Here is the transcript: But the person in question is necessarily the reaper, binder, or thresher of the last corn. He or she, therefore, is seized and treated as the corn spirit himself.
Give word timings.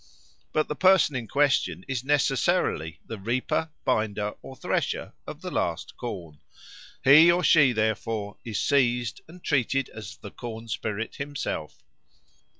But 0.51 0.67
the 0.67 0.73
person 0.75 1.15
in 1.15 1.27
question 1.27 1.85
is 1.87 2.03
necessarily 2.03 2.99
the 3.05 3.19
reaper, 3.19 3.69
binder, 3.85 4.33
or 4.41 4.55
thresher 4.55 5.13
of 5.27 5.41
the 5.41 5.51
last 5.51 5.95
corn. 5.95 6.39
He 7.03 7.31
or 7.31 7.43
she, 7.43 7.71
therefore, 7.71 8.37
is 8.43 8.59
seized 8.59 9.21
and 9.27 9.43
treated 9.43 9.89
as 9.89 10.15
the 10.17 10.31
corn 10.31 10.67
spirit 10.69 11.17
himself. 11.17 11.83